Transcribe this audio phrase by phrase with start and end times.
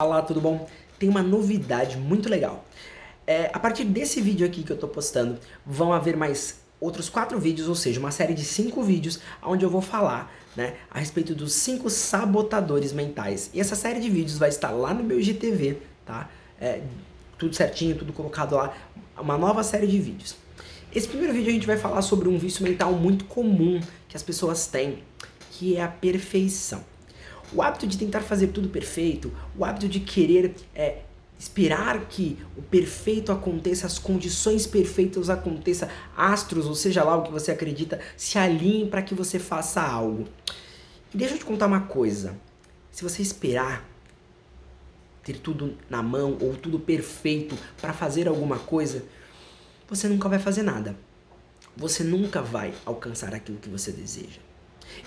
[0.00, 0.68] Olá, tudo bom?
[0.96, 2.64] Tem uma novidade muito legal.
[3.26, 7.36] É, a partir desse vídeo aqui que eu tô postando, vão haver mais outros quatro
[7.36, 11.34] vídeos, ou seja, uma série de cinco vídeos, onde eu vou falar né, a respeito
[11.34, 13.50] dos cinco sabotadores mentais.
[13.52, 16.30] E essa série de vídeos vai estar lá no meu IGTV, tá?
[16.60, 16.80] É,
[17.36, 18.72] tudo certinho, tudo colocado lá,
[19.18, 20.36] uma nova série de vídeos.
[20.94, 24.22] Esse primeiro vídeo a gente vai falar sobre um vício mental muito comum que as
[24.22, 25.02] pessoas têm,
[25.50, 26.84] que é a perfeição.
[27.52, 31.02] O hábito de tentar fazer tudo perfeito, o hábito de querer é,
[31.38, 37.30] esperar que o perfeito aconteça, as condições perfeitas aconteçam, astros, ou seja lá o que
[37.30, 40.26] você acredita, se alinhem para que você faça algo.
[41.14, 42.36] E deixa eu te contar uma coisa.
[42.90, 43.88] Se você esperar
[45.22, 49.04] ter tudo na mão ou tudo perfeito para fazer alguma coisa,
[49.88, 50.96] você nunca vai fazer nada.
[51.76, 54.40] Você nunca vai alcançar aquilo que você deseja.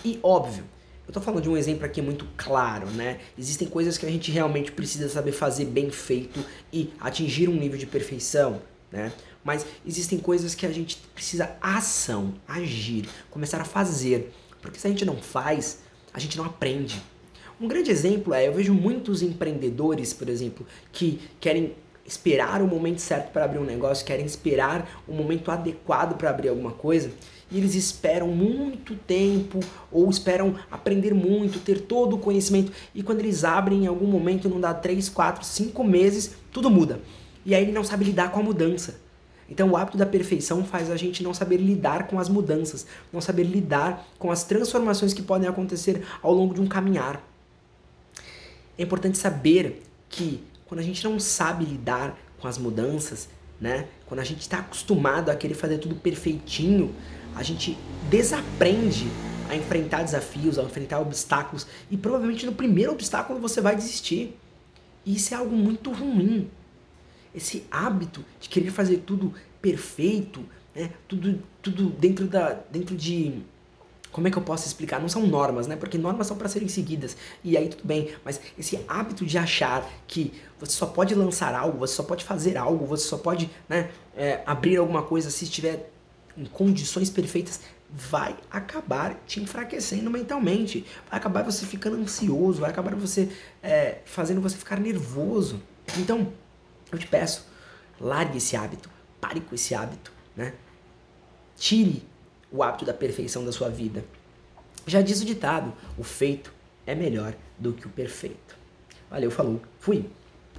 [0.06, 0.64] E óbvio,
[1.12, 3.20] eu tô falando de um exemplo aqui muito claro, né?
[3.38, 6.40] Existem coisas que a gente realmente precisa saber fazer bem feito
[6.72, 9.12] e atingir um nível de perfeição, né?
[9.44, 14.32] Mas existem coisas que a gente precisa ação, agir, começar a fazer.
[14.62, 15.80] Porque se a gente não faz,
[16.14, 17.04] a gente não aprende.
[17.60, 21.76] Um grande exemplo é, eu vejo muitos empreendedores, por exemplo, que querem
[22.12, 26.50] esperar o momento certo para abrir um negócio, querem esperar o momento adequado para abrir
[26.50, 27.10] alguma coisa,
[27.50, 29.60] e eles esperam muito tempo
[29.92, 34.50] ou esperam aprender muito, ter todo o conhecimento, e quando eles abrem em algum momento,
[34.50, 37.00] não dá 3, 4, 5 meses, tudo muda.
[37.46, 39.00] E aí ele não sabe lidar com a mudança.
[39.50, 43.20] Então o hábito da perfeição faz a gente não saber lidar com as mudanças, não
[43.20, 47.22] saber lidar com as transformações que podem acontecer ao longo de um caminhar.
[48.78, 53.28] É importante saber que quando a gente não sabe lidar com as mudanças,
[53.60, 53.90] né?
[54.06, 56.96] Quando a gente está acostumado a querer fazer tudo perfeitinho,
[57.36, 57.78] a gente
[58.10, 59.06] desaprende
[59.50, 64.34] a enfrentar desafios, a enfrentar obstáculos e provavelmente no primeiro obstáculo você vai desistir.
[65.06, 66.50] E isso é algo muito ruim.
[67.36, 70.42] Esse hábito de querer fazer tudo perfeito,
[70.74, 70.92] né?
[71.06, 73.42] Tudo, tudo dentro da, dentro de
[74.12, 75.00] como é que eu posso explicar?
[75.00, 75.76] Não são normas, né?
[75.76, 77.16] Porque normas são para serem seguidas.
[77.44, 81.78] E aí tudo bem, mas esse hábito de achar que você só pode lançar algo,
[81.78, 85.90] você só pode fazer algo, você só pode né, é, abrir alguma coisa se estiver
[86.38, 90.86] em condições perfeitas, vai acabar te enfraquecendo mentalmente.
[91.10, 93.30] Vai acabar você ficando ansioso, vai acabar você
[93.62, 95.62] é, fazendo você ficar nervoso.
[95.98, 96.32] Então,
[96.92, 97.48] eu te peço,
[98.00, 98.90] largue esse hábito,
[99.20, 100.54] pare com esse hábito, né?
[101.58, 102.11] Tire
[102.52, 104.04] o hábito da perfeição da sua vida.
[104.86, 106.54] Já diz o ditado: o feito
[106.86, 108.56] é melhor do que o perfeito.
[109.10, 110.10] Valeu, falou, fui!